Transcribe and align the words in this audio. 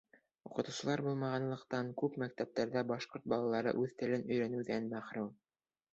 Уҡытыусылар 0.49 1.03
булмағанлыҡтан 1.07 1.91
күп 2.03 2.17
мәктәптәрҙә 2.23 2.85
башҡорт 2.95 3.27
балалары 3.35 3.75
үҙ 3.85 3.97
телен 4.03 4.29
өйрәнеүҙән 4.31 4.93
мәхрүм. 4.95 5.31